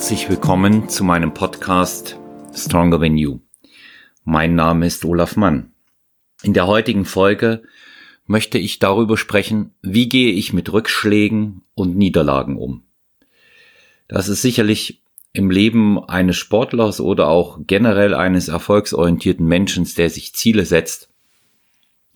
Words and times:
herzlich 0.00 0.30
willkommen 0.30 0.88
zu 0.88 1.04
meinem 1.04 1.34
Podcast 1.34 2.18
Stronger 2.54 2.98
Than 2.98 3.18
You. 3.18 3.40
Mein 4.24 4.54
Name 4.54 4.86
ist 4.86 5.04
Olaf 5.04 5.36
Mann. 5.36 5.72
In 6.42 6.54
der 6.54 6.66
heutigen 6.66 7.04
Folge 7.04 7.62
möchte 8.24 8.56
ich 8.56 8.78
darüber 8.78 9.18
sprechen, 9.18 9.74
wie 9.82 10.08
gehe 10.08 10.32
ich 10.32 10.54
mit 10.54 10.72
Rückschlägen 10.72 11.64
und 11.74 11.98
Niederlagen 11.98 12.56
um. 12.56 12.84
Das 14.08 14.28
ist 14.28 14.40
sicherlich 14.40 15.02
im 15.34 15.50
Leben 15.50 16.02
eines 16.02 16.38
Sportlers 16.38 17.02
oder 17.02 17.28
auch 17.28 17.58
generell 17.66 18.14
eines 18.14 18.48
erfolgsorientierten 18.48 19.46
Menschen, 19.46 19.86
der 19.98 20.08
sich 20.08 20.34
Ziele 20.34 20.64
setzt, 20.64 21.10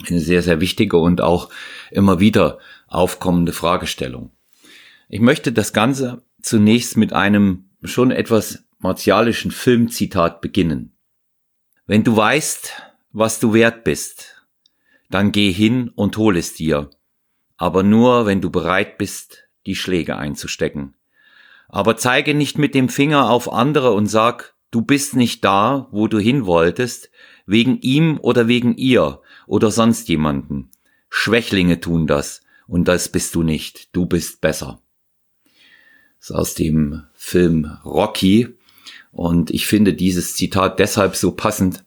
eine 0.09 0.21
sehr, 0.21 0.41
sehr 0.41 0.63
wichtige 0.63 0.97
und 0.97 1.21
auch 1.21 1.51
immer 1.91 2.19
wieder 2.19 2.61
aufkommende 2.87 3.53
Fragestellung. 3.53 4.31
Ich 5.11 5.21
möchte 5.21 5.53
das 5.53 5.75
Ganze 5.75 6.23
zunächst 6.41 6.97
mit 6.97 7.13
einem 7.13 7.67
schon 7.85 8.11
etwas 8.11 8.65
martialischen 8.79 9.51
Filmzitat 9.51 10.41
beginnen. 10.41 10.97
Wenn 11.87 12.03
du 12.03 12.17
weißt, 12.17 12.73
was 13.13 13.41
du 13.41 13.53
wert 13.53 13.85
bist, 13.85 14.45
dann 15.11 15.33
geh 15.33 15.53
hin 15.53 15.91
und 15.95 16.17
hol 16.17 16.37
es 16.37 16.55
dir, 16.55 16.91
aber 17.57 17.83
nur, 17.83 18.27
wenn 18.27 18.41
du 18.41 18.51
bereit 18.51 18.99
bist, 18.99 19.45
die 19.67 19.77
Schläge 19.77 20.17
einzustecken. 20.17 20.97
Aber 21.69 21.97
zeige 21.97 22.35
nicht 22.35 22.59
mit 22.59 22.75
dem 22.75 22.89
Finger 22.89 23.31
auf 23.31 23.53
andere 23.53 23.93
und 23.93 24.07
sag, 24.07 24.55
du 24.71 24.83
bist 24.83 25.15
nicht 25.15 25.45
da, 25.45 25.89
wo 25.91 26.09
du 26.09 26.19
hin 26.19 26.47
wolltest, 26.47 27.11
wegen 27.47 27.79
ihm 27.81 28.19
oder 28.21 28.49
wegen 28.49 28.77
ihr 28.77 29.21
oder 29.47 29.71
sonst 29.71 30.09
jemanden. 30.09 30.71
Schwächlinge 31.11 31.81
tun 31.81 32.07
das, 32.07 32.43
und 32.67 32.89
das 32.89 33.11
bist 33.11 33.35
du 33.35 33.43
nicht, 33.43 33.95
du 33.95 34.07
bist 34.07 34.41
besser. 34.41 34.81
Ist 36.25 36.33
aus 36.33 36.55
dem 36.55 37.03
Film 37.13 37.71
Rocky. 37.85 38.49
Und 39.13 39.51
ich 39.51 39.67
finde 39.67 39.93
dieses 39.93 40.35
Zitat 40.35 40.79
deshalb 40.79 41.17
so 41.17 41.33
passend, 41.33 41.85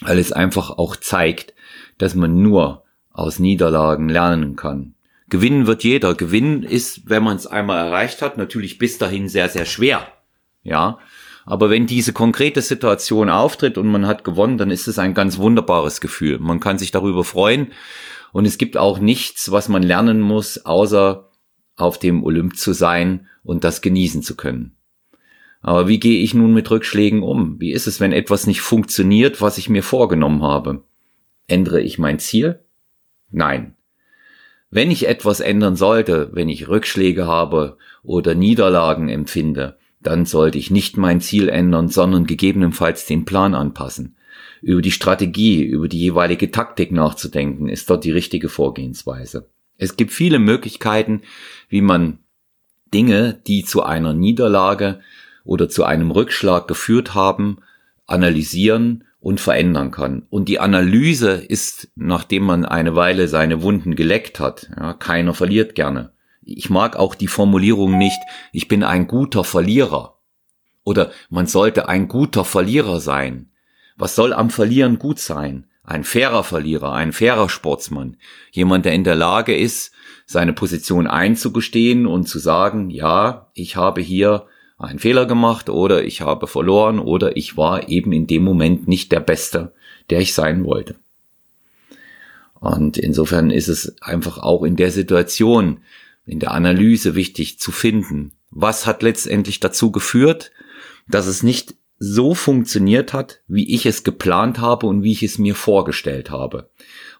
weil 0.00 0.18
es 0.18 0.32
einfach 0.32 0.70
auch 0.70 0.96
zeigt, 0.96 1.52
dass 1.98 2.14
man 2.14 2.40
nur 2.40 2.84
aus 3.12 3.38
Niederlagen 3.38 4.08
lernen 4.08 4.56
kann. 4.56 4.94
Gewinnen 5.28 5.66
wird 5.66 5.84
jeder. 5.84 6.14
Gewinnen 6.14 6.62
ist, 6.62 7.10
wenn 7.10 7.22
man 7.22 7.36
es 7.36 7.46
einmal 7.46 7.76
erreicht 7.76 8.22
hat, 8.22 8.38
natürlich 8.38 8.78
bis 8.78 8.96
dahin 8.96 9.28
sehr, 9.28 9.50
sehr 9.50 9.66
schwer. 9.66 10.08
Ja. 10.62 10.98
Aber 11.44 11.68
wenn 11.68 11.86
diese 11.86 12.14
konkrete 12.14 12.62
Situation 12.62 13.28
auftritt 13.28 13.76
und 13.76 13.88
man 13.88 14.06
hat 14.06 14.24
gewonnen, 14.24 14.56
dann 14.56 14.70
ist 14.70 14.88
es 14.88 14.98
ein 14.98 15.12
ganz 15.12 15.36
wunderbares 15.36 16.00
Gefühl. 16.00 16.38
Man 16.38 16.60
kann 16.60 16.78
sich 16.78 16.92
darüber 16.92 17.24
freuen. 17.24 17.72
Und 18.32 18.46
es 18.46 18.56
gibt 18.56 18.78
auch 18.78 19.00
nichts, 19.00 19.50
was 19.50 19.68
man 19.68 19.82
lernen 19.82 20.22
muss, 20.22 20.64
außer 20.64 21.25
auf 21.76 21.98
dem 21.98 22.24
Olymp 22.24 22.56
zu 22.56 22.72
sein 22.72 23.26
und 23.44 23.64
das 23.64 23.82
genießen 23.82 24.22
zu 24.22 24.34
können. 24.34 24.72
Aber 25.60 25.88
wie 25.88 25.98
gehe 25.98 26.20
ich 26.20 26.34
nun 26.34 26.52
mit 26.52 26.70
Rückschlägen 26.70 27.22
um? 27.22 27.60
Wie 27.60 27.72
ist 27.72 27.86
es, 27.86 28.00
wenn 28.00 28.12
etwas 28.12 28.46
nicht 28.46 28.60
funktioniert, 28.60 29.40
was 29.40 29.58
ich 29.58 29.68
mir 29.68 29.82
vorgenommen 29.82 30.42
habe? 30.42 30.82
Ändere 31.48 31.80
ich 31.80 31.98
mein 31.98 32.18
Ziel? 32.18 32.60
Nein. 33.30 33.74
Wenn 34.70 34.90
ich 34.90 35.08
etwas 35.08 35.40
ändern 35.40 35.76
sollte, 35.76 36.30
wenn 36.32 36.48
ich 36.48 36.68
Rückschläge 36.68 37.26
habe 37.26 37.78
oder 38.02 38.34
Niederlagen 38.34 39.08
empfinde, 39.08 39.78
dann 40.00 40.24
sollte 40.24 40.58
ich 40.58 40.70
nicht 40.70 40.96
mein 40.96 41.20
Ziel 41.20 41.48
ändern, 41.48 41.88
sondern 41.88 42.26
gegebenenfalls 42.26 43.06
den 43.06 43.24
Plan 43.24 43.54
anpassen. 43.54 44.16
Über 44.62 44.82
die 44.82 44.92
Strategie, 44.92 45.62
über 45.64 45.88
die 45.88 45.98
jeweilige 45.98 46.50
Taktik 46.50 46.92
nachzudenken, 46.92 47.68
ist 47.68 47.90
dort 47.90 48.04
die 48.04 48.12
richtige 48.12 48.48
Vorgehensweise. 48.48 49.48
Es 49.78 49.96
gibt 49.96 50.12
viele 50.12 50.38
Möglichkeiten, 50.38 51.22
wie 51.68 51.80
man 51.80 52.18
Dinge, 52.92 53.40
die 53.46 53.64
zu 53.64 53.82
einer 53.82 54.14
Niederlage 54.14 55.00
oder 55.44 55.68
zu 55.68 55.84
einem 55.84 56.10
Rückschlag 56.10 56.66
geführt 56.68 57.14
haben, 57.14 57.58
analysieren 58.06 59.04
und 59.20 59.40
verändern 59.40 59.90
kann. 59.90 60.22
Und 60.30 60.48
die 60.48 60.60
Analyse 60.60 61.32
ist, 61.32 61.88
nachdem 61.96 62.44
man 62.44 62.64
eine 62.64 62.94
Weile 62.94 63.28
seine 63.28 63.62
Wunden 63.62 63.96
geleckt 63.96 64.40
hat, 64.40 64.70
ja, 64.76 64.94
keiner 64.94 65.34
verliert 65.34 65.74
gerne. 65.74 66.12
Ich 66.42 66.70
mag 66.70 66.96
auch 66.96 67.14
die 67.16 67.26
Formulierung 67.26 67.98
nicht, 67.98 68.20
ich 68.52 68.68
bin 68.68 68.84
ein 68.84 69.08
guter 69.08 69.42
Verlierer. 69.42 70.18
Oder 70.84 71.10
man 71.28 71.48
sollte 71.48 71.88
ein 71.88 72.06
guter 72.06 72.44
Verlierer 72.44 73.00
sein. 73.00 73.50
Was 73.96 74.14
soll 74.14 74.32
am 74.32 74.50
Verlieren 74.50 75.00
gut 75.00 75.18
sein? 75.18 75.66
Ein 75.86 76.02
fairer 76.02 76.42
Verlierer, 76.42 76.92
ein 76.92 77.12
fairer 77.12 77.48
Sportsmann. 77.48 78.16
Jemand, 78.50 78.84
der 78.84 78.92
in 78.92 79.04
der 79.04 79.14
Lage 79.14 79.56
ist, 79.56 79.92
seine 80.26 80.52
Position 80.52 81.06
einzugestehen 81.06 82.06
und 82.06 82.28
zu 82.28 82.40
sagen, 82.40 82.90
ja, 82.90 83.46
ich 83.54 83.76
habe 83.76 84.00
hier 84.00 84.46
einen 84.78 84.98
Fehler 84.98 85.26
gemacht 85.26 85.70
oder 85.70 86.02
ich 86.02 86.20
habe 86.20 86.48
verloren 86.48 86.98
oder 86.98 87.36
ich 87.36 87.56
war 87.56 87.88
eben 87.88 88.12
in 88.12 88.26
dem 88.26 88.42
Moment 88.42 88.88
nicht 88.88 89.12
der 89.12 89.20
Beste, 89.20 89.72
der 90.10 90.20
ich 90.20 90.34
sein 90.34 90.64
wollte. 90.64 90.96
Und 92.58 92.98
insofern 92.98 93.50
ist 93.50 93.68
es 93.68 94.02
einfach 94.02 94.38
auch 94.38 94.64
in 94.64 94.74
der 94.74 94.90
Situation, 94.90 95.78
in 96.26 96.40
der 96.40 96.50
Analyse 96.50 97.14
wichtig 97.14 97.60
zu 97.60 97.70
finden, 97.70 98.32
was 98.50 98.86
hat 98.86 99.04
letztendlich 99.04 99.60
dazu 99.60 99.92
geführt, 99.92 100.50
dass 101.06 101.26
es 101.26 101.44
nicht 101.44 101.76
so 101.98 102.34
funktioniert 102.34 103.12
hat, 103.12 103.40
wie 103.48 103.74
ich 103.74 103.86
es 103.86 104.04
geplant 104.04 104.58
habe 104.58 104.86
und 104.86 105.02
wie 105.02 105.12
ich 105.12 105.22
es 105.22 105.38
mir 105.38 105.54
vorgestellt 105.54 106.30
habe. 106.30 106.70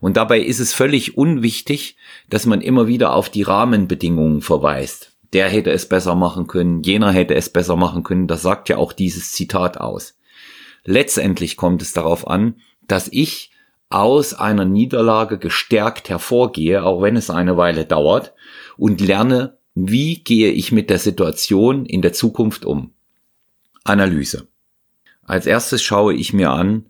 Und 0.01 0.17
dabei 0.17 0.41
ist 0.41 0.61
es 0.61 0.73
völlig 0.73 1.17
unwichtig, 1.17 1.97
dass 2.29 2.47
man 2.47 2.61
immer 2.61 2.87
wieder 2.87 3.15
auf 3.15 3.31
die 3.31 3.43
Rahmenbedingungen 3.43 4.43
verweist 4.43 5.17
der 5.33 5.49
hätte 5.49 5.71
es 5.71 5.87
besser 5.87 6.15
machen 6.15 6.47
können, 6.47 6.83
jener 6.83 7.13
hätte 7.13 7.35
es 7.35 7.51
besser 7.51 7.77
machen 7.77 8.03
können. 8.03 8.27
Das 8.27 8.43
sagt 8.43 8.69
ja 8.69 8.79
auch 8.79 8.93
dieses 8.93 9.33
Zitat 9.33 9.79
aus. 9.79 10.17
Letztendlich 10.85 11.57
kommt 11.57 11.83
es 11.83 11.93
darauf 11.93 12.27
an, 12.27 12.57
dass 12.87 13.09
ich 13.09 13.51
aus 13.89 14.35
einer 14.35 14.65
Niederlage 14.65 15.39
gestärkt 15.39 16.09
hervorgehe, 16.09 16.85
auch 16.85 17.03
wenn 17.03 17.17
es 17.17 17.31
eine 17.31 17.57
Weile 17.57 17.85
dauert, 17.85 18.33
und 18.77 19.01
lerne, 19.01 19.59
wie 19.75 20.23
gehe 20.23 20.51
ich 20.51 20.73
mit 20.73 20.91
der 20.91 20.99
Situation 20.99 21.87
in 21.87 22.03
der 22.03 22.13
Zukunft 22.13 22.65
um. 22.65 22.93
Analyse. 23.85 24.49
Als 25.27 25.47
erstes 25.47 25.83
schaue 25.83 26.15
ich 26.15 26.33
mir 26.33 26.51
an, 26.51 26.87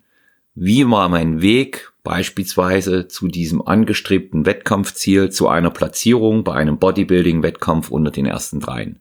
wie 0.54 0.88
war 0.88 1.08
mein 1.08 1.40
Weg 1.40 1.92
beispielsweise 2.02 3.08
zu 3.08 3.28
diesem 3.28 3.66
angestrebten 3.66 4.46
Wettkampfziel, 4.46 5.30
zu 5.30 5.48
einer 5.48 5.70
Platzierung 5.70 6.44
bei 6.44 6.54
einem 6.54 6.78
Bodybuilding-Wettkampf 6.78 7.90
unter 7.90 8.10
den 8.10 8.26
ersten 8.26 8.60
dreien? 8.60 9.00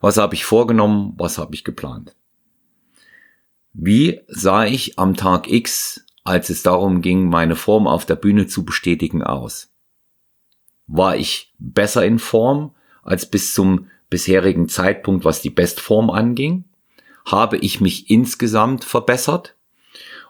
Was 0.00 0.18
habe 0.18 0.34
ich 0.34 0.44
vorgenommen? 0.44 1.14
Was 1.16 1.38
habe 1.38 1.54
ich 1.54 1.64
geplant? 1.64 2.14
Wie 3.72 4.20
sah 4.28 4.66
ich 4.66 4.98
am 4.98 5.16
Tag 5.16 5.50
X, 5.50 6.04
als 6.22 6.50
es 6.50 6.62
darum 6.62 7.00
ging, 7.00 7.28
meine 7.28 7.56
Form 7.56 7.86
auf 7.86 8.06
der 8.06 8.16
Bühne 8.16 8.46
zu 8.46 8.64
bestätigen, 8.64 9.22
aus? 9.22 9.72
War 10.86 11.16
ich 11.16 11.54
besser 11.58 12.04
in 12.04 12.18
Form 12.18 12.74
als 13.02 13.26
bis 13.26 13.54
zum 13.54 13.88
bisherigen 14.10 14.68
Zeitpunkt, 14.68 15.24
was 15.24 15.42
die 15.42 15.50
Bestform 15.50 16.10
anging? 16.10 16.64
Habe 17.24 17.56
ich 17.56 17.80
mich 17.80 18.10
insgesamt 18.10 18.84
verbessert? 18.84 19.54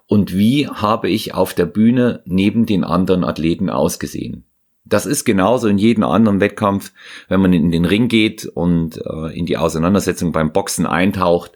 und 0.06 0.36
wie 0.36 0.68
habe 0.68 1.08
ich 1.08 1.34
auf 1.34 1.54
der 1.54 1.66
Bühne 1.66 2.22
neben 2.24 2.66
den 2.66 2.84
anderen 2.84 3.24
Athleten 3.24 3.70
ausgesehen. 3.70 4.44
Das 4.84 5.06
ist 5.06 5.24
genauso 5.24 5.68
in 5.68 5.78
jedem 5.78 6.04
anderen 6.04 6.40
Wettkampf, 6.40 6.92
wenn 7.28 7.40
man 7.40 7.54
in 7.54 7.70
den 7.70 7.86
Ring 7.86 8.08
geht 8.08 8.44
und 8.44 8.98
äh, 8.98 9.36
in 9.36 9.46
die 9.46 9.56
Auseinandersetzung 9.56 10.32
beim 10.32 10.52
Boxen 10.52 10.84
eintaucht. 10.84 11.52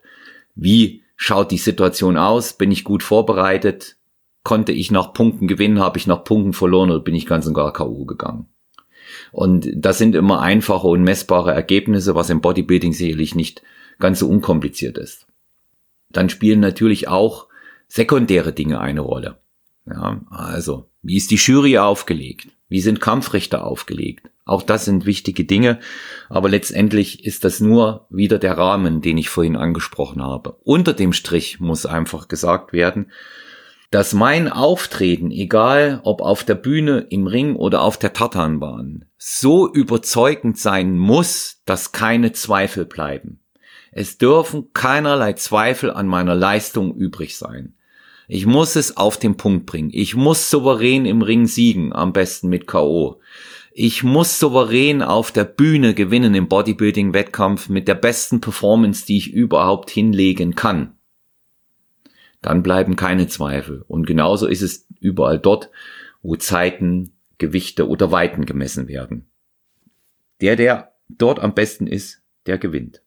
Wie 0.54 1.02
schaut 1.14 1.50
die 1.50 1.58
Situation 1.58 2.16
aus? 2.16 2.54
Bin 2.54 2.72
ich 2.72 2.84
gut 2.84 3.02
vorbereitet? 3.02 3.96
Konnte 4.44 4.72
ich 4.72 4.90
nach 4.90 5.12
Punkten 5.12 5.46
gewinnen? 5.46 5.78
Habe 5.78 5.98
ich 5.98 6.06
nach 6.06 6.24
Punkten 6.24 6.54
verloren 6.54 6.90
oder 6.90 7.00
bin 7.00 7.14
ich 7.14 7.26
ganz 7.26 7.46
und 7.46 7.52
gar 7.52 7.72
K.O. 7.74 8.06
gegangen? 8.06 8.46
Und 9.30 9.68
das 9.74 9.98
sind 9.98 10.14
immer 10.14 10.40
einfache 10.40 10.86
und 10.86 11.02
messbare 11.02 11.52
Ergebnisse, 11.52 12.14
was 12.14 12.30
im 12.30 12.40
Bodybuilding 12.40 12.94
sicherlich 12.94 13.34
nicht 13.34 13.62
ganz 13.98 14.20
so 14.20 14.28
unkompliziert 14.28 14.96
ist. 14.96 15.27
Dann 16.10 16.30
spielen 16.30 16.60
natürlich 16.60 17.08
auch 17.08 17.48
sekundäre 17.88 18.52
Dinge 18.52 18.80
eine 18.80 19.00
Rolle. 19.00 19.38
Ja, 19.86 20.20
also, 20.30 20.90
wie 21.02 21.16
ist 21.16 21.30
die 21.30 21.36
Jury 21.36 21.78
aufgelegt? 21.78 22.48
Wie 22.68 22.80
sind 22.80 23.00
Kampfrichter 23.00 23.64
aufgelegt? 23.64 24.30
Auch 24.44 24.62
das 24.62 24.84
sind 24.84 25.06
wichtige 25.06 25.44
Dinge, 25.44 25.78
aber 26.28 26.48
letztendlich 26.48 27.24
ist 27.24 27.44
das 27.44 27.60
nur 27.60 28.06
wieder 28.10 28.38
der 28.38 28.56
Rahmen, 28.56 29.02
den 29.02 29.18
ich 29.18 29.28
vorhin 29.28 29.56
angesprochen 29.56 30.22
habe. 30.22 30.56
Unter 30.64 30.94
dem 30.94 31.12
Strich 31.12 31.60
muss 31.60 31.86
einfach 31.86 32.28
gesagt 32.28 32.72
werden, 32.72 33.10
dass 33.90 34.12
mein 34.12 34.48
Auftreten, 34.48 35.30
egal 35.30 36.00
ob 36.04 36.20
auf 36.20 36.44
der 36.44 36.54
Bühne, 36.54 37.06
im 37.10 37.26
Ring 37.26 37.56
oder 37.56 37.82
auf 37.82 37.98
der 37.98 38.12
Tartanbahn, 38.12 39.06
so 39.16 39.70
überzeugend 39.70 40.58
sein 40.58 40.96
muss, 40.96 41.62
dass 41.64 41.92
keine 41.92 42.32
Zweifel 42.32 42.84
bleiben. 42.84 43.40
Es 44.00 44.16
dürfen 44.16 44.72
keinerlei 44.74 45.32
Zweifel 45.32 45.90
an 45.90 46.06
meiner 46.06 46.36
Leistung 46.36 46.94
übrig 46.94 47.36
sein. 47.36 47.74
Ich 48.28 48.46
muss 48.46 48.76
es 48.76 48.96
auf 48.96 49.18
den 49.18 49.36
Punkt 49.36 49.66
bringen. 49.66 49.90
Ich 49.92 50.14
muss 50.14 50.50
souverän 50.50 51.04
im 51.04 51.20
Ring 51.20 51.48
siegen, 51.48 51.92
am 51.92 52.12
besten 52.12 52.48
mit 52.48 52.68
K.O. 52.68 53.20
Ich 53.72 54.04
muss 54.04 54.38
souverän 54.38 55.02
auf 55.02 55.32
der 55.32 55.42
Bühne 55.42 55.94
gewinnen 55.94 56.36
im 56.36 56.46
Bodybuilding-Wettkampf 56.46 57.68
mit 57.70 57.88
der 57.88 57.96
besten 57.96 58.40
Performance, 58.40 59.04
die 59.04 59.16
ich 59.16 59.32
überhaupt 59.32 59.90
hinlegen 59.90 60.54
kann. 60.54 60.92
Dann 62.40 62.62
bleiben 62.62 62.94
keine 62.94 63.26
Zweifel. 63.26 63.84
Und 63.88 64.06
genauso 64.06 64.46
ist 64.46 64.62
es 64.62 64.86
überall 65.00 65.40
dort, 65.40 65.70
wo 66.22 66.36
Zeiten, 66.36 67.14
Gewichte 67.38 67.88
oder 67.88 68.12
Weiten 68.12 68.46
gemessen 68.46 68.86
werden. 68.86 69.26
Der, 70.40 70.54
der 70.54 70.92
dort 71.08 71.40
am 71.40 71.52
besten 71.52 71.88
ist, 71.88 72.22
der 72.46 72.58
gewinnt. 72.58 73.02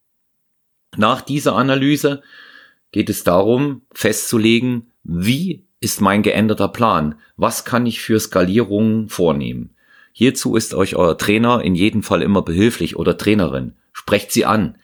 Nach 0.98 1.22
dieser 1.22 1.56
Analyse 1.56 2.22
geht 2.92 3.10
es 3.10 3.24
darum, 3.24 3.82
festzulegen, 3.94 4.92
wie 5.04 5.66
ist 5.80 6.02
mein 6.02 6.22
geänderter 6.22 6.68
Plan? 6.68 7.16
Was 7.38 7.66
kann 7.66 7.86
ich 7.86 8.02
für 8.02 8.20
Skalierungen 8.20 9.10
vornehmen? 9.10 9.76
Hierzu 10.12 10.56
ist 10.56 10.74
euch 10.74 10.96
euer 10.96 11.18
Trainer 11.18 11.62
in 11.62 11.76
jedem 11.76 12.04
Fall 12.04 12.22
immer 12.22 12.42
behilflich 12.42 12.98
oder 12.98 13.18
Trainerin. 13.18 13.76
Sprecht 13.94 14.32
sie 14.32 14.46
an. 14.46 14.76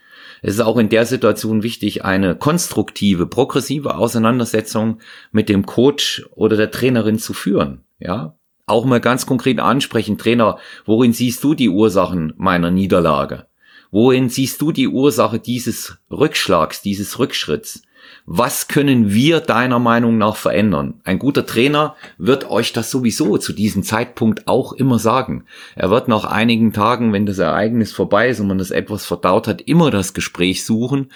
Es 0.41 0.53
ist 0.53 0.61
auch 0.61 0.77
in 0.77 0.89
der 0.89 1.05
Situation 1.05 1.63
wichtig, 1.63 2.05
eine 2.05 2.35
konstruktive, 2.35 3.27
progressive 3.27 3.95
Auseinandersetzung 3.95 4.99
mit 5.31 5.49
dem 5.49 5.65
Coach 5.65 6.25
oder 6.35 6.55
der 6.55 6.71
Trainerin 6.71 7.19
zu 7.19 7.33
führen. 7.33 7.81
Ja, 7.99 8.37
auch 8.65 8.85
mal 8.85 9.01
ganz 9.01 9.25
konkret 9.25 9.59
ansprechen, 9.59 10.17
Trainer, 10.17 10.59
worin 10.85 11.13
siehst 11.13 11.43
du 11.43 11.53
die 11.53 11.69
Ursachen 11.69 12.33
meiner 12.37 12.71
Niederlage? 12.71 13.47
Worin 13.91 14.29
siehst 14.29 14.61
du 14.61 14.71
die 14.71 14.87
Ursache 14.87 15.39
dieses 15.39 15.97
Rückschlags, 16.11 16.81
dieses 16.81 17.19
Rückschritts? 17.19 17.83
Was 18.25 18.67
können 18.67 19.13
wir 19.13 19.39
deiner 19.39 19.79
Meinung 19.79 20.17
nach 20.17 20.35
verändern? 20.35 20.99
Ein 21.03 21.19
guter 21.19 21.45
Trainer 21.45 21.95
wird 22.17 22.49
euch 22.49 22.73
das 22.73 22.91
sowieso 22.91 23.37
zu 23.37 23.53
diesem 23.53 23.83
Zeitpunkt 23.83 24.47
auch 24.47 24.73
immer 24.73 24.99
sagen. 24.99 25.45
Er 25.75 25.89
wird 25.89 26.07
nach 26.07 26.25
einigen 26.25 26.73
Tagen, 26.73 27.13
wenn 27.13 27.25
das 27.25 27.39
Ereignis 27.39 27.91
vorbei 27.93 28.29
ist 28.29 28.39
und 28.39 28.47
man 28.47 28.57
das 28.57 28.71
etwas 28.71 29.05
verdaut 29.05 29.47
hat, 29.47 29.61
immer 29.61 29.91
das 29.91 30.13
Gespräch 30.13 30.65
suchen 30.65 31.11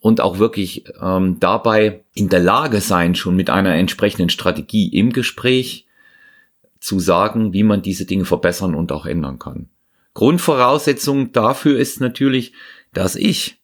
und 0.00 0.20
auch 0.20 0.38
wirklich 0.38 0.84
ähm, 1.00 1.38
dabei 1.40 2.04
in 2.14 2.28
der 2.28 2.40
Lage 2.40 2.80
sein, 2.80 3.14
schon 3.14 3.36
mit 3.36 3.50
einer 3.50 3.74
entsprechenden 3.74 4.30
Strategie 4.30 4.88
im 4.88 5.12
Gespräch 5.12 5.86
zu 6.80 7.00
sagen, 7.00 7.52
wie 7.52 7.64
man 7.64 7.82
diese 7.82 8.06
Dinge 8.06 8.24
verbessern 8.24 8.74
und 8.74 8.92
auch 8.92 9.06
ändern 9.06 9.38
kann. 9.38 9.68
Grundvoraussetzung 10.16 11.32
dafür 11.32 11.78
ist 11.78 12.00
natürlich, 12.00 12.54
dass 12.94 13.16
ich 13.16 13.58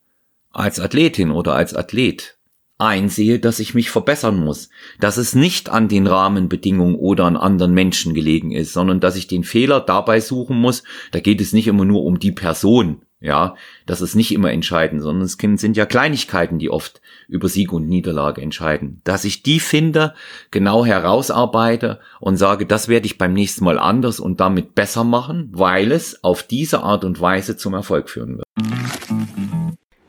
als 0.50 0.81
Athletin 0.81 1.31
oder 1.31 1.54
als 1.54 1.75
Athlet 1.75 2.37
einsehe, 2.76 3.38
dass 3.38 3.58
ich 3.58 3.72
mich 3.72 3.88
verbessern 3.88 4.38
muss, 4.38 4.69
dass 5.00 5.16
es 5.16 5.34
nicht 5.34 5.70
an 5.70 5.88
den 5.88 6.06
Rahmenbedingungen 6.06 6.96
oder 6.96 7.25
an 7.25 7.38
anderen 7.38 7.72
Menschen 7.72 8.12
gelegen 8.12 8.50
ist, 8.50 8.75
sondern 8.75 9.00
dass 9.00 9.16
ich 9.16 9.26
den 9.26 9.44
Fehler 9.44 9.81
dabei 9.81 10.20
suchen 10.20 10.58
muss. 10.58 10.82
Da 11.10 11.20
geht 11.20 11.40
es 11.40 11.54
nicht 11.54 11.69
immer 11.69 11.87
nur 11.87 12.04
um 12.04 12.19
die 12.19 12.32
Person, 12.32 13.00
ja, 13.22 13.54
das 13.86 14.00
ist 14.00 14.16
nicht 14.16 14.32
immer 14.32 14.50
entscheidend, 14.50 15.00
sondern 15.00 15.24
es 15.24 15.38
sind 15.38 15.76
ja 15.76 15.86
Kleinigkeiten, 15.86 16.58
die 16.58 16.70
oft 16.70 17.00
über 17.28 17.48
Sieg 17.48 17.72
und 17.72 17.88
Niederlage 17.88 18.42
entscheiden. 18.42 19.00
Dass 19.04 19.24
ich 19.24 19.44
die 19.44 19.60
finde, 19.60 20.14
genau 20.50 20.84
herausarbeite 20.84 22.00
und 22.19 22.36
sage, 22.36 22.66
das 22.66 22.88
werde 22.88 23.06
ich 23.06 23.19
beim 23.19 23.32
nächsten 23.32 23.64
Mal 23.64 23.78
anders 23.78 24.19
und 24.19 24.40
damit 24.40 24.74
besser 24.74 25.04
machen, 25.04 25.50
weil 25.52 25.92
es 25.92 26.24
auf 26.24 26.42
diese 26.42 26.82
Art 26.82 27.04
und 27.04 27.20
Weise 27.20 27.56
zum 27.56 27.74
Erfolg 27.74 28.10
führen 28.10 28.38
wird. 28.38 28.46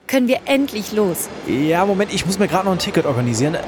Können 0.07 0.27
wir 0.27 0.41
endlich 0.45 0.91
los? 0.91 1.29
Ja, 1.47 1.85
Moment, 1.85 2.13
ich 2.13 2.25
muss 2.25 2.39
mir 2.39 2.47
gerade 2.47 2.65
noch 2.65 2.73
ein 2.73 2.79
Ticket 2.79 3.05
organisieren. 3.05 3.55
Äh, 3.55 3.59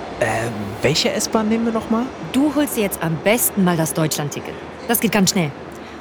welche 0.81 1.11
S-Bahn 1.11 1.49
nehmen 1.49 1.65
wir 1.65 1.73
nochmal? 1.73 2.05
Du 2.33 2.53
holst 2.55 2.77
dir 2.77 2.81
jetzt 2.81 3.01
am 3.03 3.15
besten 3.23 3.63
mal 3.63 3.77
das 3.77 3.93
Deutschland-Ticket. 3.93 4.53
Das 4.87 4.99
geht 4.99 5.11
ganz 5.11 5.31
schnell. 5.31 5.51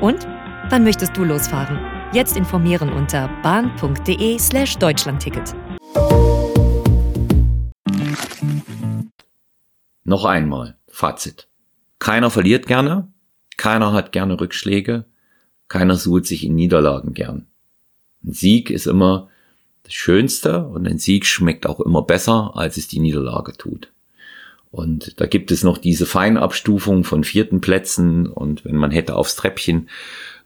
Und? 0.00 0.26
Wann 0.70 0.84
möchtest 0.84 1.16
du 1.16 1.24
losfahren? 1.24 1.78
Jetzt 2.12 2.36
informieren 2.36 2.90
unter 2.90 3.28
bahn.de/slash 3.42 4.78
Deutschlandticket. 4.78 5.54
Noch 10.04 10.24
einmal, 10.24 10.76
Fazit. 10.88 11.48
Keiner 11.98 12.30
verliert 12.30 12.66
gerne, 12.66 13.12
keiner 13.58 13.92
hat 13.92 14.12
gerne 14.12 14.40
Rückschläge, 14.40 15.04
keiner 15.68 15.96
suhlt 15.96 16.26
sich 16.26 16.44
in 16.44 16.54
Niederlagen 16.54 17.12
gern. 17.12 17.46
Ein 18.24 18.32
Sieg 18.32 18.70
ist 18.70 18.86
immer 18.86 19.28
das 19.82 19.92
Schönste 19.92 20.66
und 20.66 20.88
ein 20.88 20.98
Sieg 20.98 21.26
schmeckt 21.26 21.66
auch 21.66 21.78
immer 21.78 22.02
besser, 22.02 22.52
als 22.54 22.78
es 22.78 22.88
die 22.88 23.00
Niederlage 23.00 23.52
tut. 23.52 23.92
Und 24.70 25.20
da 25.20 25.26
gibt 25.26 25.50
es 25.50 25.64
noch 25.64 25.78
diese 25.78 26.06
Feinabstufung 26.06 27.02
von 27.02 27.24
vierten 27.24 27.60
Plätzen 27.60 28.26
und 28.26 28.64
wenn 28.64 28.76
man 28.76 28.92
hätte 28.92 29.16
aufs 29.16 29.34
Treppchen 29.34 29.88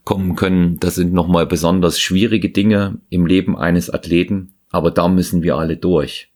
kommen 0.03 0.35
können, 0.35 0.79
das 0.79 0.95
sind 0.95 1.13
nochmal 1.13 1.45
besonders 1.45 1.99
schwierige 1.99 2.49
Dinge 2.49 2.99
im 3.09 3.25
Leben 3.25 3.57
eines 3.57 3.89
Athleten, 3.89 4.53
aber 4.71 4.91
da 4.91 5.07
müssen 5.07 5.43
wir 5.43 5.57
alle 5.57 5.77
durch. 5.77 6.29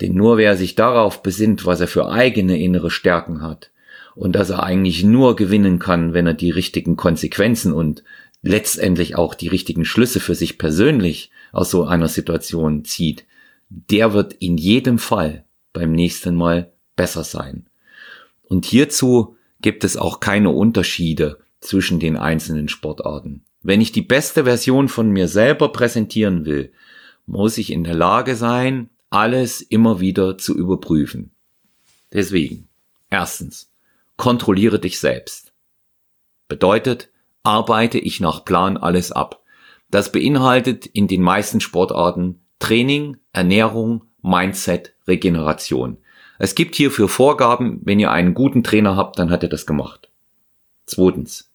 Denn 0.00 0.14
nur 0.14 0.36
wer 0.36 0.56
sich 0.56 0.76
darauf 0.76 1.22
besinnt, 1.22 1.66
was 1.66 1.80
er 1.80 1.88
für 1.88 2.08
eigene 2.08 2.60
innere 2.60 2.90
Stärken 2.90 3.42
hat 3.42 3.72
und 4.14 4.34
dass 4.36 4.50
er 4.50 4.62
eigentlich 4.62 5.02
nur 5.02 5.34
gewinnen 5.34 5.80
kann, 5.80 6.14
wenn 6.14 6.26
er 6.26 6.34
die 6.34 6.50
richtigen 6.50 6.96
Konsequenzen 6.96 7.72
und 7.72 8.04
letztendlich 8.42 9.16
auch 9.16 9.34
die 9.34 9.48
richtigen 9.48 9.84
Schlüsse 9.84 10.20
für 10.20 10.36
sich 10.36 10.58
persönlich 10.58 11.30
aus 11.50 11.70
so 11.70 11.84
einer 11.84 12.08
Situation 12.08 12.84
zieht, 12.84 13.24
der 13.68 14.12
wird 14.12 14.34
in 14.34 14.56
jedem 14.56 14.98
Fall 14.98 15.44
beim 15.72 15.92
nächsten 15.92 16.36
Mal 16.36 16.72
besser 16.98 17.24
sein. 17.24 17.64
Und 18.42 18.66
hierzu 18.66 19.36
gibt 19.62 19.84
es 19.84 19.96
auch 19.96 20.20
keine 20.20 20.50
Unterschiede 20.50 21.38
zwischen 21.60 22.00
den 22.00 22.18
einzelnen 22.18 22.68
Sportarten. 22.68 23.44
Wenn 23.62 23.80
ich 23.80 23.92
die 23.92 24.02
beste 24.02 24.44
Version 24.44 24.88
von 24.88 25.10
mir 25.10 25.28
selber 25.28 25.70
präsentieren 25.70 26.44
will, 26.44 26.72
muss 27.24 27.56
ich 27.56 27.72
in 27.72 27.84
der 27.84 27.94
Lage 27.94 28.36
sein, 28.36 28.90
alles 29.10 29.62
immer 29.62 30.00
wieder 30.00 30.36
zu 30.36 30.56
überprüfen. 30.56 31.30
Deswegen, 32.12 32.68
erstens, 33.10 33.70
kontrolliere 34.16 34.78
dich 34.78 34.98
selbst. 34.98 35.52
Bedeutet, 36.48 37.10
arbeite 37.42 37.98
ich 37.98 38.20
nach 38.20 38.44
Plan 38.44 38.76
alles 38.76 39.12
ab. 39.12 39.42
Das 39.90 40.12
beinhaltet 40.12 40.86
in 40.86 41.06
den 41.08 41.22
meisten 41.22 41.60
Sportarten 41.60 42.40
Training, 42.58 43.18
Ernährung, 43.32 44.04
Mindset, 44.22 44.94
Regeneration. 45.06 45.98
Es 46.38 46.54
gibt 46.54 46.76
hierfür 46.76 47.08
Vorgaben, 47.08 47.80
wenn 47.84 47.98
ihr 47.98 48.10
einen 48.10 48.34
guten 48.34 48.62
Trainer 48.62 48.96
habt, 48.96 49.18
dann 49.18 49.30
hat 49.30 49.42
er 49.42 49.48
das 49.48 49.66
gemacht. 49.66 50.08
Zweitens. 50.86 51.50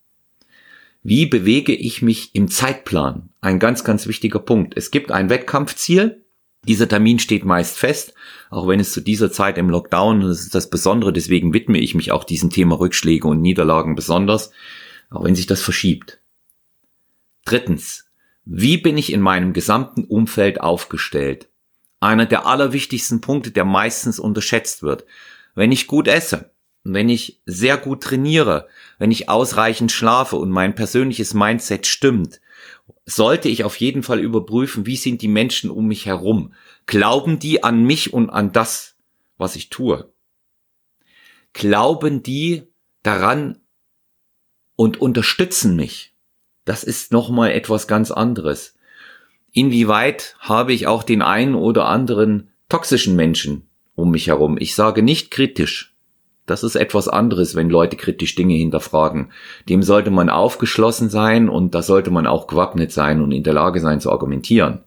Wie 1.04 1.25
bewege 1.25 1.74
ich 1.74 2.02
mich 2.02 2.34
im 2.34 2.50
Zeitplan? 2.50 3.30
Ein 3.42 3.60
ganz, 3.60 3.84
ganz 3.84 4.08
wichtiger 4.08 4.40
Punkt. 4.40 4.78
Es 4.78 4.92
gibt 4.92 5.12
ein 5.12 5.30
Wettkampfziel. 5.30 6.24
Dieser 6.66 6.88
Termin 6.88 7.20
steht 7.20 7.44
meist 7.44 7.78
fest, 7.78 8.13
auch 8.50 8.70
wenn 8.70 8.80
es 8.80 8.94
zu 8.94 9.02
dieser 9.02 9.30
Zeit 9.32 9.58
im 9.58 9.70
Lockdown, 9.70 10.22
das 10.22 10.42
ist 10.42 10.56
das 10.56 10.70
Besondere, 10.70 11.12
deswegen 11.12 11.54
widme 11.54 11.78
ich 11.78 11.94
mich 11.94 12.13
auch 12.13 12.24
diesem 12.24 12.52
Thema 12.52 12.80
Rückschläge 12.80 13.28
und 13.28 13.42
Niederlagen 13.42 13.96
besonders, 13.96 14.52
auch 15.10 15.25
wenn 15.25 15.36
sich 15.36 15.46
das 15.46 15.62
verschiebt. 15.62 16.22
Drittens. 17.44 18.06
Wie 18.46 18.78
bin 18.78 18.98
ich 18.98 19.12
in 19.12 19.20
meinem 19.20 19.52
gesamten 19.52 20.06
Umfeld 20.06 20.62
aufgestellt? 20.62 21.50
Einer 22.03 22.25
der 22.25 22.45
allerwichtigsten 22.45 23.22
Punkte, 23.22 23.51
der 23.51 23.65
meistens 23.65 24.19
unterschätzt 24.19 24.83
wird. 24.83 25.05
Wenn 25.55 25.72
ich 25.72 25.88
gut 25.88 26.07
esse, 26.07 26.51
wenn 26.83 27.10
ich 27.10 27.41
sehr 27.45 27.77
gut 27.77 28.03
trainiere, 28.03 28.67
wenn 29.00 29.12
ich 29.12 29.29
ausreichend 29.29 29.91
schlafe 29.91 30.36
und 30.36 30.50
mein 30.50 30.75
persönliches 30.75 31.33
Mindset 31.33 31.88
stimmt, 31.88 32.41
sollte 33.05 33.48
ich 33.50 33.63
auf 33.63 33.77
jeden 33.77 34.03
Fall 34.03 34.19
überprüfen, 34.19 34.86
wie 34.86 34.98
sind 34.98 35.22
die 35.22 35.27
Menschen 35.27 35.69
um 35.69 35.88
mich 35.88 36.05
herum? 36.05 36.53
Glauben 36.86 37.39
die 37.39 37.63
an 37.63 37.83
mich 37.83 38.13
und 38.13 38.29
an 38.29 38.51
das, 38.51 38.95
was 39.38 39.55
ich 39.55 39.69
tue? 39.69 40.12
Glauben 41.53 42.24
die 42.24 42.63
daran 43.01 43.60
und 44.75 45.00
unterstützen 45.00 45.75
mich? 45.75 46.13
Das 46.65 46.83
ist 46.83 47.12
nochmal 47.12 47.51
etwas 47.51 47.88
ganz 47.88 48.12
anderes 48.12 48.73
inwieweit 49.53 50.36
habe 50.39 50.74
ich 50.74 50.88
auch 50.88 51.03
den 51.03 51.22
einen 51.22 51.55
oder 51.55 51.86
anderen 51.86 52.50
toxischen 52.69 53.15
Menschen 53.15 53.69
um 53.95 54.12
mich 54.12 54.27
herum. 54.27 54.57
Ich 54.60 54.75
sage 54.75 55.03
nicht 55.03 55.31
kritisch. 55.31 55.95
Das 56.45 56.63
ist 56.63 56.75
etwas 56.75 57.07
anderes, 57.07 57.55
wenn 57.55 57.69
Leute 57.69 57.95
kritisch 57.95 58.36
Dinge 58.36 58.55
hinterfragen. 58.55 59.31
Dem 59.69 59.81
sollte 59.81 60.12
man 60.12 60.29
aufgeschlossen 60.29 61.10
sein 61.10 61.48
und 61.48 61.74
da 61.74 61.81
sollte 61.81 62.12
man 62.12 62.27
auch 62.27 62.48
gewappnet 62.48 62.91
sein 62.91 63.22
und 63.22 63.31
in 63.31 63.43
der 63.43 63.53
Lage 63.53 63.79
sein 63.79 64.01
zu 64.01 64.12
argumentieren. 64.12 64.83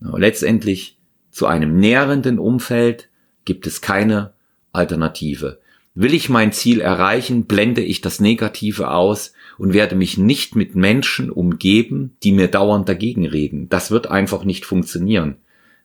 Letztendlich 0.00 0.98
zu 1.30 1.46
einem 1.46 1.78
nährenden 1.78 2.38
Umfeld 2.38 3.08
gibt 3.46 3.66
es 3.66 3.80
keine 3.80 4.34
Alternative. 4.72 5.60
Will 5.98 6.12
ich 6.12 6.28
mein 6.28 6.52
Ziel 6.52 6.82
erreichen, 6.82 7.46
blende 7.46 7.80
ich 7.80 8.02
das 8.02 8.20
Negative 8.20 8.90
aus 8.90 9.32
und 9.56 9.72
werde 9.72 9.94
mich 9.96 10.18
nicht 10.18 10.54
mit 10.54 10.74
Menschen 10.74 11.30
umgeben, 11.30 12.18
die 12.22 12.32
mir 12.32 12.48
dauernd 12.48 12.86
dagegen 12.86 13.26
reden. 13.26 13.70
Das 13.70 13.90
wird 13.90 14.06
einfach 14.06 14.44
nicht 14.44 14.66
funktionieren. 14.66 15.38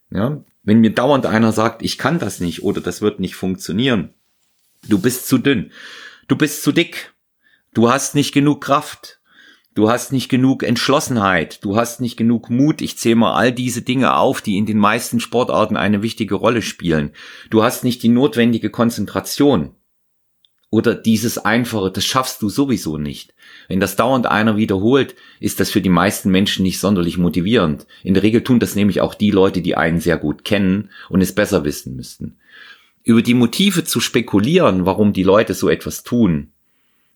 Ja? 0.10 0.44
Wenn 0.64 0.82
mir 0.82 0.94
dauernd 0.94 1.26
einer 1.26 1.54
sagt, 1.54 1.82
ich 1.82 1.98
kann 1.98 2.20
das 2.20 2.42
nicht 2.42 2.62
oder 2.62 2.82
das 2.82 3.02
wird 3.02 3.22
nicht 3.22 3.36
funktionieren, 3.36 4.10
du 4.90 5.00
bist 5.00 5.30
zu 5.30 5.38
dünn, 5.38 5.72
du 6.28 6.36
bist 6.36 6.62
zu 6.62 6.74
dick, 6.74 7.14
du 7.74 7.90
hast 7.90 8.14
nicht 8.14 8.34
genug 8.34 8.66
Kraft, 8.66 9.22
du 9.76 9.90
hast 9.90 10.12
nicht 10.12 10.28
genug 10.28 10.64
Entschlossenheit, 10.64 11.64
du 11.64 11.78
hast 11.78 12.02
nicht 12.02 12.18
genug 12.18 12.50
Mut, 12.50 12.82
ich 12.82 12.98
zähle 12.98 13.16
mal 13.16 13.36
all 13.36 13.54
diese 13.54 13.82
Dinge 13.82 14.18
auf, 14.18 14.42
die 14.42 14.58
in 14.58 14.66
den 14.66 14.78
meisten 14.78 15.22
Sportarten 15.22 15.78
eine 15.78 16.02
wichtige 16.02 16.36
Rolle 16.36 16.62
spielen. 16.62 17.12
Du 17.50 17.64
hast 17.64 17.86
nicht 17.86 18.04
die 18.04 18.10
notwendige 18.10 18.72
Konzentration. 18.72 19.74
Oder 20.72 20.96
dieses 20.96 21.38
Einfache, 21.38 21.92
das 21.92 22.06
schaffst 22.06 22.42
du 22.42 22.48
sowieso 22.48 22.98
nicht. 22.98 23.34
Wenn 23.68 23.82
das 23.82 23.98
dauernd 23.98 24.26
einer 24.26 24.56
wiederholt, 24.56 25.16
ist 25.42 25.60
das 25.60 25.70
für 25.70 25.82
die 25.82 25.90
meisten 25.90 26.32
Menschen 26.32 26.64
nicht 26.64 26.80
sonderlich 26.80 27.18
motivierend. 27.18 27.86
In 28.04 28.14
der 28.14 28.24
Regel 28.24 28.42
tun 28.42 28.60
das 28.60 28.74
nämlich 28.74 29.02
auch 29.02 29.14
die 29.14 29.32
Leute, 29.32 29.62
die 29.62 29.76
einen 29.76 30.00
sehr 30.00 30.18
gut 30.18 30.46
kennen 30.46 30.90
und 31.10 31.20
es 31.20 31.36
besser 31.36 31.66
wissen 31.66 31.98
müssten. 31.98 32.38
Über 33.04 33.22
die 33.22 33.34
Motive 33.34 33.84
zu 33.84 34.00
spekulieren, 34.00 34.86
warum 34.86 35.12
die 35.12 35.24
Leute 35.24 35.56
so 35.56 35.68
etwas 35.68 36.04
tun, 36.04 36.52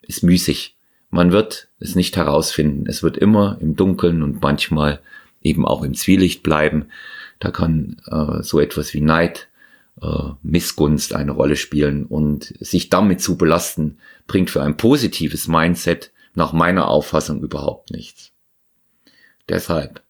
ist 0.02 0.22
müßig. 0.22 0.76
Man 1.10 1.32
wird 1.32 1.70
es 1.80 1.96
nicht 1.96 2.18
herausfinden. 2.18 2.86
Es 2.88 3.04
wird 3.04 3.16
immer 3.16 3.58
im 3.62 3.78
Dunkeln 3.78 4.22
und 4.22 4.42
manchmal 4.42 5.00
eben 5.42 5.66
auch 5.66 5.82
im 5.84 5.94
Zwielicht 5.94 6.44
bleiben. 6.44 6.88
Da 7.40 7.52
kann 7.52 8.02
äh, 8.08 8.44
so 8.44 8.60
etwas 8.60 8.94
wie 8.94 9.02
Neid 9.02 9.48
äh, 10.02 10.30
Missgunst 10.42 11.14
eine 11.14 11.32
Rolle 11.32 11.56
spielen 11.56 12.06
und 12.06 12.54
sich 12.60 12.90
damit 12.90 13.22
zu 13.22 13.38
belasten, 13.38 14.00
bringt 14.28 14.50
für 14.50 14.62
ein 14.62 14.78
positives 14.78 15.48
Mindset 15.48 16.12
nach 16.34 16.54
meiner 16.54 16.88
Auffassung 16.88 17.42
überhaupt 17.42 17.92
nichts. 17.92 18.32
Deshalb 19.48 20.02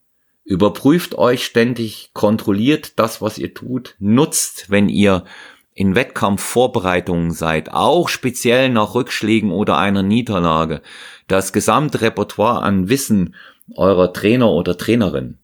überprüft 0.44 1.16
euch 1.18 1.46
ständig, 1.46 2.12
kontrolliert 2.14 3.00
das, 3.00 3.22
was 3.22 3.38
ihr 3.38 3.54
tut, 3.54 3.96
nutzt, 4.00 4.70
wenn 4.70 4.90
ihr 4.90 5.26
in 5.74 5.94
Wettkampfvorbereitungen 5.94 7.32
seid, 7.32 7.74
auch 7.74 8.08
speziell 8.08 8.70
nach 8.70 8.96
Rückschlägen 8.96 9.52
oder 9.52 9.78
einer 9.78 10.04
Niederlage, 10.04 10.82
das 11.28 11.52
gesamte 11.52 12.02
Repertoire 12.02 12.62
an 12.62 12.88
Wissen 12.88 13.36
eurer 13.76 14.14
Trainer 14.14 14.52
oder 14.52 14.78
Trainerin 14.78 15.38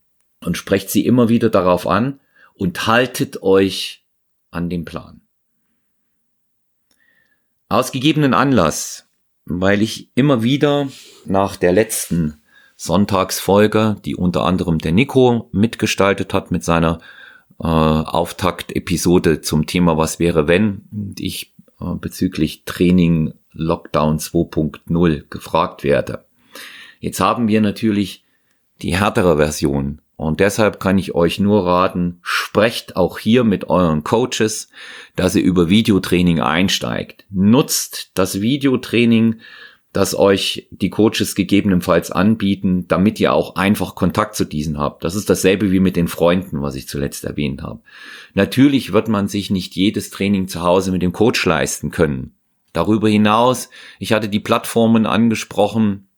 und 0.45 0.57
sprecht 0.57 0.89
sie 0.89 1.05
immer 1.05 1.27
wieder 1.27 1.50
darauf 1.50 1.86
an 1.86 2.21
und 2.53 2.88
haltet 2.88 3.43
euch 3.43 4.00
an 4.51 4.70
dem 4.70 4.86
Plan. 4.86 5.22
Aus 7.70 7.91
gegebenen 7.91 8.34
Anlass, 8.34 9.08
weil 9.46 9.81
ich 9.81 10.10
immer 10.15 10.43
wieder 10.43 10.89
nach 11.25 11.55
der 11.55 11.72
letzten 11.72 12.41
Sonntagsfolge, 12.75 13.98
die 14.05 14.15
unter 14.15 14.43
anderem 14.43 14.79
der 14.79 14.91
Nico 14.91 15.50
mitgestaltet 15.51 16.34
hat 16.34 16.51
mit 16.51 16.63
seiner 16.63 17.00
äh, 17.60 17.67
Auftakt-Episode 17.67 19.41
zum 19.41 19.67
Thema 19.67 19.98
Was 19.98 20.20
wäre 20.20 20.48
wenn, 20.48 21.15
ich 21.17 21.53
äh, 21.79 21.96
bezüglich 21.96 22.63
Training 22.65 23.34
Lockdown 23.53 24.17
2.0 24.17 25.29
gefragt 25.29 25.84
werde. 25.84 26.25
Jetzt 27.00 27.20
haben 27.20 27.48
wir 27.48 27.62
natürlich 27.62 28.24
die 28.81 28.96
härtere 28.96 29.38
Version 29.38 30.01
und 30.21 30.39
deshalb 30.39 30.79
kann 30.79 30.99
ich 30.99 31.15
euch 31.15 31.39
nur 31.39 31.65
raten, 31.65 32.19
sprecht 32.21 32.95
auch 32.95 33.17
hier 33.17 33.43
mit 33.43 33.71
euren 33.71 34.03
Coaches, 34.03 34.69
dass 35.15 35.33
ihr 35.33 35.41
über 35.41 35.67
Videotraining 35.67 36.39
einsteigt. 36.39 37.25
Nutzt 37.31 38.11
das 38.13 38.39
Videotraining, 38.39 39.39
das 39.93 40.13
euch 40.13 40.67
die 40.69 40.91
Coaches 40.91 41.33
gegebenenfalls 41.33 42.11
anbieten, 42.11 42.87
damit 42.87 43.19
ihr 43.19 43.33
auch 43.33 43.55
einfach 43.55 43.95
Kontakt 43.95 44.35
zu 44.35 44.45
diesen 44.45 44.77
habt. 44.77 45.03
Das 45.03 45.15
ist 45.15 45.27
dasselbe 45.27 45.71
wie 45.71 45.79
mit 45.79 45.95
den 45.95 46.07
Freunden, 46.07 46.61
was 46.61 46.75
ich 46.75 46.87
zuletzt 46.87 47.23
erwähnt 47.23 47.63
habe. 47.63 47.81
Natürlich 48.35 48.93
wird 48.93 49.07
man 49.07 49.27
sich 49.27 49.49
nicht 49.49 49.75
jedes 49.75 50.11
Training 50.11 50.47
zu 50.47 50.61
Hause 50.61 50.91
mit 50.91 51.01
dem 51.01 51.13
Coach 51.13 51.43
leisten 51.47 51.89
können. 51.89 52.35
Darüber 52.73 53.09
hinaus, 53.09 53.71
ich 53.97 54.13
hatte 54.13 54.29
die 54.29 54.39
Plattformen 54.39 55.07
angesprochen, 55.07 56.09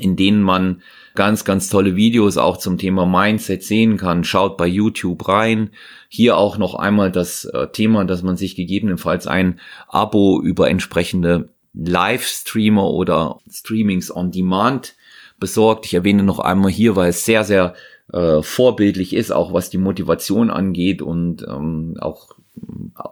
in 0.00 0.16
denen 0.16 0.42
man 0.42 0.82
ganz, 1.14 1.44
ganz 1.44 1.68
tolle 1.68 1.96
Videos 1.96 2.36
auch 2.36 2.56
zum 2.56 2.78
Thema 2.78 3.06
Mindset 3.06 3.62
sehen 3.62 3.96
kann. 3.96 4.24
Schaut 4.24 4.56
bei 4.56 4.66
YouTube 4.66 5.28
rein. 5.28 5.70
Hier 6.08 6.36
auch 6.36 6.58
noch 6.58 6.74
einmal 6.74 7.10
das 7.10 7.44
äh, 7.44 7.68
Thema, 7.68 8.04
dass 8.04 8.22
man 8.22 8.36
sich 8.36 8.56
gegebenenfalls 8.56 9.26
ein 9.26 9.60
Abo 9.88 10.40
über 10.40 10.70
entsprechende 10.70 11.48
Livestreamer 11.74 12.90
oder 12.90 13.38
Streamings 13.50 14.14
on 14.14 14.30
Demand 14.30 14.94
besorgt. 15.38 15.86
Ich 15.86 15.94
erwähne 15.94 16.22
noch 16.22 16.38
einmal 16.38 16.70
hier, 16.70 16.96
weil 16.96 17.10
es 17.10 17.24
sehr, 17.24 17.44
sehr 17.44 17.74
äh, 18.12 18.42
vorbildlich 18.42 19.14
ist, 19.14 19.30
auch 19.30 19.52
was 19.52 19.70
die 19.70 19.78
Motivation 19.78 20.50
angeht 20.50 21.02
und 21.02 21.42
ähm, 21.42 21.96
auch 22.00 22.30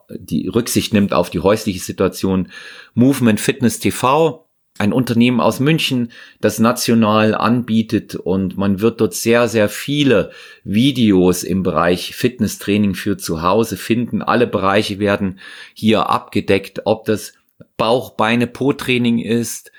äh, 0.08 0.16
die 0.18 0.48
Rücksicht 0.48 0.92
nimmt 0.92 1.12
auf 1.12 1.30
die 1.30 1.40
häusliche 1.40 1.80
Situation. 1.80 2.48
Movement 2.94 3.40
Fitness 3.40 3.78
TV 3.78 4.47
ein 4.78 4.92
Unternehmen 4.92 5.40
aus 5.40 5.60
München, 5.60 6.12
das 6.40 6.58
national 6.58 7.34
anbietet 7.34 8.14
und 8.14 8.56
man 8.56 8.80
wird 8.80 9.00
dort 9.00 9.14
sehr, 9.14 9.48
sehr 9.48 9.68
viele 9.68 10.30
Videos 10.64 11.42
im 11.42 11.62
Bereich 11.62 12.14
Fitnesstraining 12.14 12.94
für 12.94 13.16
zu 13.16 13.42
Hause 13.42 13.76
finden. 13.76 14.22
Alle 14.22 14.46
Bereiche 14.46 14.98
werden 14.98 15.40
hier 15.74 16.08
abgedeckt, 16.08 16.82
ob 16.84 17.04
das 17.04 17.32
Bauch, 17.76 18.10
Beine, 18.10 18.46
Po-Training 18.46 19.18
ist, 19.18 19.72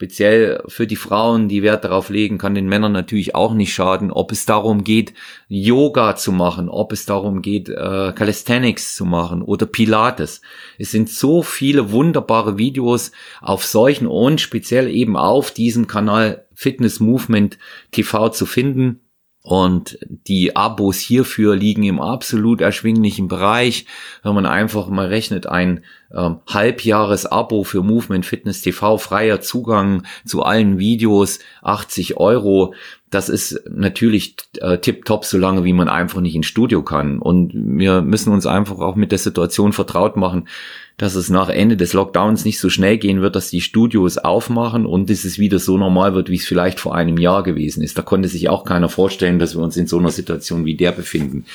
speziell 0.00 0.62
für 0.66 0.86
die 0.86 0.96
Frauen, 0.96 1.50
die 1.50 1.62
Wert 1.62 1.84
darauf 1.84 2.08
legen, 2.08 2.38
kann 2.38 2.54
den 2.54 2.70
Männern 2.70 2.92
natürlich 2.92 3.34
auch 3.34 3.52
nicht 3.52 3.74
schaden, 3.74 4.10
ob 4.10 4.32
es 4.32 4.46
darum 4.46 4.82
geht, 4.82 5.12
Yoga 5.46 6.16
zu 6.16 6.32
machen, 6.32 6.70
ob 6.70 6.94
es 6.94 7.04
darum 7.04 7.42
geht, 7.42 7.68
äh, 7.68 8.12
Calisthenics 8.14 8.96
zu 8.96 9.04
machen 9.04 9.42
oder 9.42 9.66
Pilates. 9.66 10.40
Es 10.78 10.90
sind 10.90 11.10
so 11.10 11.42
viele 11.42 11.92
wunderbare 11.92 12.56
Videos 12.56 13.12
auf 13.42 13.66
solchen 13.66 14.06
und 14.06 14.40
speziell 14.40 14.88
eben 14.88 15.18
auf 15.18 15.50
diesem 15.50 15.86
Kanal 15.86 16.46
Fitness 16.54 16.98
Movement 16.98 17.58
TV 17.90 18.30
zu 18.30 18.46
finden. 18.46 19.00
Und 19.42 19.98
die 20.06 20.54
Abos 20.54 20.98
hierfür 20.98 21.56
liegen 21.56 21.82
im 21.84 21.98
absolut 21.98 22.60
erschwinglichen 22.60 23.26
Bereich. 23.26 23.86
Wenn 24.22 24.34
man 24.34 24.44
einfach 24.44 24.88
mal 24.88 25.06
rechnet, 25.06 25.46
ein 25.46 25.82
ähm, 26.14 26.40
Halbjahres-Abo 26.46 27.64
für 27.64 27.82
Movement 27.82 28.26
Fitness 28.26 28.60
TV, 28.60 28.98
freier 28.98 29.40
Zugang 29.40 30.04
zu 30.26 30.42
allen 30.42 30.78
Videos, 30.78 31.38
80 31.62 32.18
Euro. 32.18 32.74
Das 33.08 33.30
ist 33.30 33.62
natürlich 33.68 34.36
äh, 34.58 34.76
tipptopp, 34.76 35.24
solange 35.24 35.64
wie 35.64 35.72
man 35.72 35.88
einfach 35.88 36.20
nicht 36.20 36.34
ins 36.34 36.46
Studio 36.46 36.82
kann. 36.82 37.18
Und 37.18 37.52
wir 37.54 38.02
müssen 38.02 38.34
uns 38.34 38.46
einfach 38.46 38.78
auch 38.78 38.94
mit 38.94 39.10
der 39.10 39.18
Situation 39.18 39.72
vertraut 39.72 40.16
machen, 40.16 40.48
dass 40.96 41.14
es 41.14 41.30
nach 41.30 41.48
Ende 41.48 41.76
des 41.76 41.92
Lockdowns 41.92 42.44
nicht 42.44 42.58
so 42.58 42.68
schnell 42.68 42.98
gehen 42.98 43.22
wird, 43.22 43.34
dass 43.36 43.50
die 43.50 43.60
Studios 43.60 44.18
aufmachen 44.18 44.84
und 44.86 45.08
dass 45.08 45.24
es 45.24 45.38
wieder 45.38 45.58
so 45.58 45.78
normal 45.78 46.14
wird, 46.14 46.28
wie 46.28 46.36
es 46.36 46.46
vielleicht 46.46 46.78
vor 46.78 46.94
einem 46.94 47.16
Jahr 47.16 47.42
gewesen 47.42 47.82
ist. 47.82 47.96
Da 47.96 48.02
konnte 48.02 48.28
sich 48.28 48.48
auch 48.48 48.64
keiner 48.64 48.88
vorstellen, 48.88 49.38
dass 49.38 49.56
wir 49.56 49.62
uns 49.62 49.76
in 49.76 49.86
so 49.86 49.98
einer 49.98 50.10
Situation 50.10 50.64
wie 50.64 50.76
der 50.76 50.92
befinden. 50.92 51.46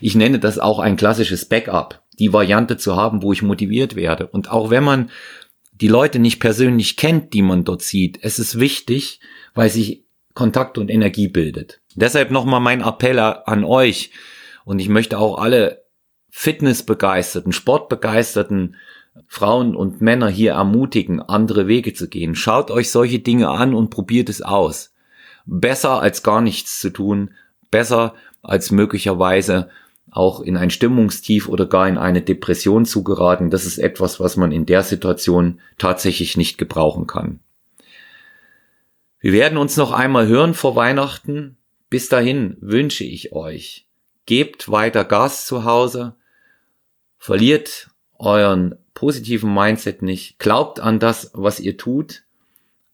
Ich 0.00 0.14
nenne 0.14 0.38
das 0.38 0.58
auch 0.58 0.78
ein 0.78 0.96
klassisches 0.96 1.44
Backup, 1.46 2.02
die 2.18 2.32
Variante 2.32 2.76
zu 2.76 2.96
haben, 2.96 3.22
wo 3.22 3.32
ich 3.32 3.42
motiviert 3.42 3.96
werde. 3.96 4.26
Und 4.26 4.50
auch 4.50 4.70
wenn 4.70 4.84
man 4.84 5.10
die 5.72 5.88
Leute 5.88 6.20
nicht 6.20 6.38
persönlich 6.38 6.96
kennt, 6.96 7.34
die 7.34 7.42
man 7.42 7.64
dort 7.64 7.82
sieht, 7.82 8.18
es 8.22 8.38
ist 8.38 8.60
wichtig, 8.60 9.20
weil 9.54 9.68
sich 9.68 10.04
Kontakt 10.34 10.78
und 10.78 10.90
Energie 10.90 11.28
bildet. 11.28 11.80
Deshalb 11.94 12.30
nochmal 12.30 12.60
mein 12.60 12.82
Appell 12.82 13.18
an 13.18 13.64
euch. 13.64 14.12
Und 14.64 14.78
ich 14.78 14.88
möchte 14.88 15.18
auch 15.18 15.38
alle 15.38 15.81
Fitnessbegeisterten, 16.34 17.52
Sportbegeisterten 17.52 18.74
Frauen 19.28 19.76
und 19.76 20.00
Männer 20.00 20.28
hier 20.28 20.52
ermutigen, 20.52 21.20
andere 21.20 21.68
Wege 21.68 21.92
zu 21.92 22.08
gehen. 22.08 22.34
Schaut 22.34 22.70
euch 22.70 22.90
solche 22.90 23.18
Dinge 23.18 23.50
an 23.50 23.74
und 23.74 23.90
probiert 23.90 24.30
es 24.30 24.40
aus. 24.40 24.94
Besser 25.44 26.00
als 26.00 26.22
gar 26.22 26.40
nichts 26.40 26.80
zu 26.80 26.90
tun, 26.90 27.34
besser 27.70 28.14
als 28.42 28.70
möglicherweise 28.70 29.68
auch 30.10 30.40
in 30.40 30.56
ein 30.56 30.70
Stimmungstief 30.70 31.48
oder 31.48 31.66
gar 31.66 31.86
in 31.86 31.98
eine 31.98 32.22
Depression 32.22 32.86
zu 32.86 33.04
geraten. 33.04 33.50
Das 33.50 33.66
ist 33.66 33.78
etwas, 33.78 34.18
was 34.18 34.36
man 34.36 34.52
in 34.52 34.64
der 34.66 34.82
Situation 34.82 35.60
tatsächlich 35.76 36.36
nicht 36.38 36.56
gebrauchen 36.56 37.06
kann. 37.06 37.40
Wir 39.20 39.32
werden 39.32 39.58
uns 39.58 39.76
noch 39.76 39.92
einmal 39.92 40.26
hören 40.26 40.54
vor 40.54 40.76
Weihnachten. 40.76 41.56
Bis 41.90 42.08
dahin 42.08 42.56
wünsche 42.60 43.04
ich 43.04 43.32
euch, 43.32 43.86
gebt 44.24 44.70
weiter 44.70 45.04
Gas 45.04 45.46
zu 45.46 45.64
Hause, 45.64 46.16
verliert 47.22 47.88
euren 48.18 48.74
positiven 48.94 49.54
Mindset 49.54 50.02
nicht. 50.02 50.40
Glaubt 50.40 50.80
an 50.80 50.98
das, 50.98 51.30
was 51.34 51.60
ihr 51.60 51.76
tut. 51.76 52.24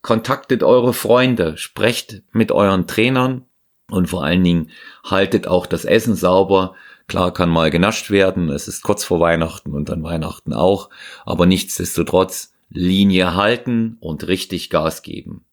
Kontaktet 0.02 0.62
eure 0.62 0.92
Freunde, 0.92 1.56
sprecht 1.56 2.20
mit 2.32 2.52
euren 2.52 2.87
Trainern 2.87 3.47
und 3.90 4.11
vor 4.11 4.25
allen 4.25 4.44
Dingen 4.44 4.70
haltet 5.02 5.49
auch 5.49 5.64
das 5.64 5.87
Essen 5.87 6.14
sauber. 6.14 6.75
Klar 7.06 7.32
kann 7.32 7.49
mal 7.49 7.70
genascht 7.70 8.11
werden, 8.11 8.50
es 8.50 8.68
ist 8.68 8.82
kurz 8.82 9.02
vor 9.02 9.18
Weihnachten 9.18 9.73
und 9.73 9.88
dann 9.88 10.02
Weihnachten 10.02 10.52
auch, 10.52 10.90
aber 11.25 11.47
nichtsdestotrotz 11.47 12.52
Linie 12.68 13.35
halten 13.35 13.97
und 13.99 14.28
richtig 14.28 14.68
Gas 14.68 15.02
geben. 15.02 15.47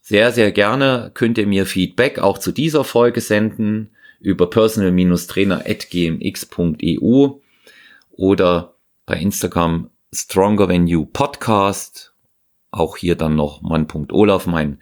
Sehr, 0.00 0.30
sehr 0.30 0.52
gerne 0.52 1.10
könnt 1.12 1.38
ihr 1.38 1.48
mir 1.48 1.66
Feedback 1.66 2.20
auch 2.20 2.38
zu 2.38 2.52
dieser 2.52 2.84
Folge 2.84 3.20
senden 3.20 3.90
über 4.20 4.48
personal-trainer.gmx.eu 4.48 7.40
oder 8.16 8.76
bei 9.06 9.18
Instagram 9.18 9.90
Stronger 10.14 10.68
Than 10.68 10.86
You 10.86 11.06
Podcast. 11.06 12.14
Auch 12.70 12.96
hier 12.96 13.16
dann 13.16 13.36
noch 13.36 13.62
mann.olaf, 13.62 14.46
mein 14.46 14.80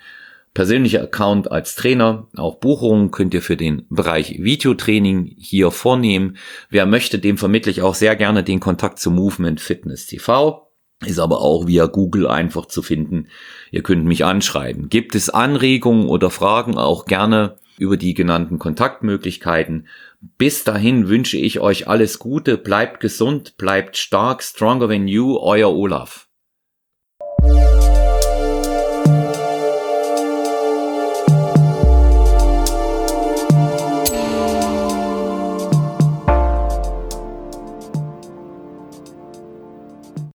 persönlicher 0.54 1.02
Account 1.02 1.50
als 1.50 1.74
Trainer. 1.74 2.28
Auch 2.36 2.56
Buchungen 2.56 3.10
könnt 3.10 3.34
ihr 3.34 3.42
für 3.42 3.56
den 3.56 3.86
Bereich 3.88 4.42
Videotraining 4.42 5.34
hier 5.38 5.70
vornehmen. 5.70 6.36
Wer 6.68 6.86
möchte, 6.86 7.18
dem 7.18 7.38
vermittle 7.38 7.72
ich 7.72 7.82
auch 7.82 7.94
sehr 7.94 8.16
gerne 8.16 8.44
den 8.44 8.60
Kontakt 8.60 8.98
zu 8.98 9.10
Movement 9.10 9.60
Fitness 9.60 10.06
TV. 10.06 10.68
Ist 11.04 11.18
aber 11.18 11.40
auch 11.40 11.66
via 11.66 11.86
Google 11.86 12.28
einfach 12.28 12.66
zu 12.66 12.82
finden. 12.82 13.28
Ihr 13.70 13.82
könnt 13.82 14.04
mich 14.04 14.24
anschreiben. 14.24 14.88
Gibt 14.88 15.14
es 15.14 15.30
Anregungen 15.30 16.08
oder 16.08 16.30
Fragen 16.30 16.78
auch 16.78 17.06
gerne 17.06 17.56
über 17.78 17.96
die 17.96 18.14
genannten 18.14 18.58
Kontaktmöglichkeiten. 18.58 19.86
Bis 20.38 20.64
dahin 20.64 21.08
wünsche 21.08 21.36
ich 21.36 21.60
euch 21.60 21.88
alles 21.88 22.18
Gute, 22.18 22.58
bleibt 22.58 23.00
gesund, 23.00 23.56
bleibt 23.56 23.96
stark, 23.96 24.42
stronger 24.42 24.88
than 24.88 25.08
you, 25.08 25.38
euer 25.38 25.72
Olaf. 25.72 26.28